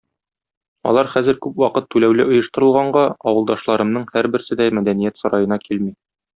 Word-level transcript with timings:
Алар 0.91 1.09
хәзер 1.15 1.37
күп 1.45 1.61
вакыт 1.63 1.89
түләүле 1.97 2.25
оештырылганга, 2.33 3.05
авылдашларымның 3.33 4.11
һәрберсе 4.17 4.61
дә 4.65 4.71
мәдәният 4.81 5.25
сараена 5.25 5.65
килми. 5.69 5.97